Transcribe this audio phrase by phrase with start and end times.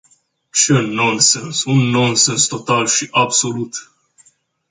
[0.51, 3.91] Ce nonsens, un nonsens total și absolut!